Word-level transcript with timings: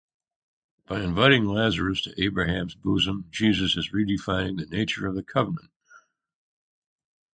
By 0.87 1.01
inviting 1.03 1.45
Lazarus 1.45 2.01
to 2.05 2.23
Abraham's 2.23 2.73
bosom, 2.73 3.27
Jesus 3.29 3.77
is 3.77 3.91
redefining 3.91 4.57
the 4.57 4.65
nature 4.65 5.05
of 5.05 5.13
the 5.13 5.21
covenant. 5.21 5.69